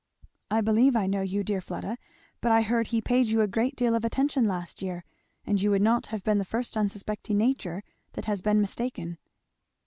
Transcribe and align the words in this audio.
"I 0.49 0.61
believe 0.61 0.95
I 0.95 1.05
know 1.05 1.21
you, 1.21 1.43
dear 1.43 1.61
Fleda, 1.61 1.95
but 2.41 2.51
I 2.51 2.63
heard 2.63 2.87
he 2.87 2.97
had 2.97 3.05
paid 3.05 3.27
you 3.27 3.41
a 3.41 3.47
great 3.47 3.75
deal 3.75 3.93
of 3.93 4.03
attention 4.03 4.47
last 4.47 4.81
year; 4.81 5.03
and 5.45 5.61
you 5.61 5.69
would 5.69 5.83
not 5.83 6.07
have 6.07 6.23
been 6.23 6.39
the 6.39 6.43
first 6.43 6.75
unsuspecting 6.75 7.37
nature 7.37 7.83
that 8.13 8.25
has 8.25 8.41
been 8.41 8.59
mistaken." 8.59 9.19